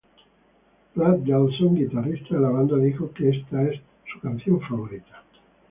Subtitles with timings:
[0.95, 3.79] Brad Delson, guitarrista de la banda, dijo que esta es
[4.11, 5.21] su canción favorita.